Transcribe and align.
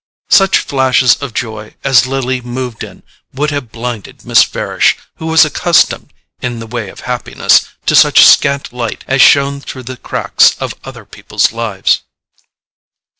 Such 0.31 0.57
flashes 0.57 1.13
of 1.17 1.31
joy 1.35 1.75
as 1.83 2.07
Lily 2.07 2.41
moved 2.41 2.83
in 2.83 3.03
would 3.35 3.51
have 3.51 3.71
blinded 3.71 4.25
Miss 4.25 4.41
Farish, 4.43 4.97
who 5.17 5.27
was 5.27 5.45
accustomed, 5.45 6.11
in 6.41 6.57
the 6.57 6.65
way 6.65 6.89
of 6.89 7.01
happiness, 7.01 7.65
to 7.85 7.95
such 7.95 8.25
scant 8.25 8.73
light 8.73 9.03
as 9.07 9.21
shone 9.21 9.61
through 9.61 9.83
the 9.83 9.97
cracks 9.97 10.55
of 10.59 10.73
other 10.83 11.05
people's 11.05 11.51
lives. 11.51 12.01